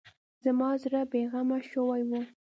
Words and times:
زما 0.43 0.69
زړه 0.83 1.01
بې 1.11 1.21
غمه 1.31 1.59
شوی 1.71 2.01
و. 2.09 2.11